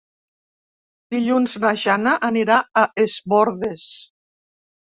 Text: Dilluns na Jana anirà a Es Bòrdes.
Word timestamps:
Dilluns 1.15 1.53
na 1.67 1.75
Jana 1.83 2.15
anirà 2.31 2.59
a 2.83 2.85
Es 3.07 3.21
Bòrdes. 3.35 3.89